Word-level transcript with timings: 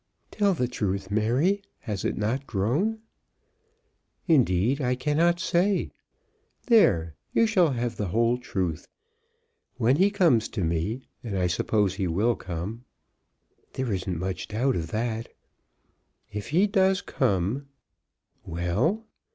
"Tell 0.31 0.55
the 0.55 0.67
truth, 0.67 1.11
Mary; 1.11 1.61
has 1.81 2.03
it 2.03 2.17
not 2.17 2.47
grown?" 2.47 3.01
"Indeed 4.27 4.81
I 4.81 4.95
cannot 4.95 5.39
say. 5.39 5.91
There; 6.65 7.13
you 7.33 7.45
shall 7.45 7.73
have 7.73 7.97
the 7.97 8.07
whole 8.07 8.39
truth. 8.39 8.87
When 9.77 9.97
he 9.97 10.09
comes 10.09 10.47
to 10.47 10.63
me, 10.63 11.03
and 11.23 11.37
I 11.37 11.45
suppose 11.45 11.93
he 11.93 12.07
will 12.07 12.35
come." 12.35 12.83
"There 13.73 13.93
isn't 13.93 14.17
much 14.17 14.47
doubt 14.47 14.75
of 14.75 14.87
that." 14.87 15.35
"If 16.33 16.47
he 16.49 16.65
does 16.65 17.03
come" 17.03 17.67
"Well?" 18.43 19.05